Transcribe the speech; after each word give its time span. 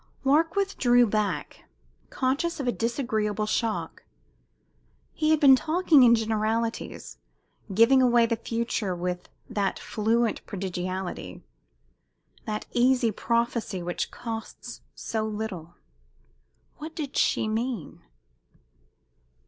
Warkworth 0.25 0.79
drew 0.79 1.05
back, 1.05 1.65
conscious 2.09 2.59
of 2.59 2.67
a 2.67 2.71
disagreeable 2.71 3.45
shock. 3.45 4.03
He 5.13 5.29
had 5.29 5.39
been 5.39 5.55
talking 5.55 6.01
in 6.01 6.15
generalities, 6.15 7.19
giving 7.71 8.01
away 8.01 8.25
the 8.25 8.35
future 8.35 8.95
with 8.95 9.29
that 9.47 9.77
fluent 9.77 10.43
prodigality, 10.47 11.43
that 12.47 12.65
easy 12.71 13.11
prophecy 13.11 13.83
which 13.83 14.09
costs 14.09 14.81
so 14.95 15.23
little. 15.23 15.75
What 16.77 16.95
did 16.95 17.15
she 17.15 17.47
mean? 17.47 18.01